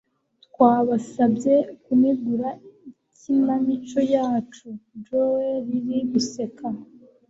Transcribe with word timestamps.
Twabasabye 0.45 1.53
kunegura 1.83 2.49
ikinamico 2.89 3.99
yacu, 4.15 4.65
Joe 5.05 5.49
Riley, 5.67 6.03
guseka 6.11 6.65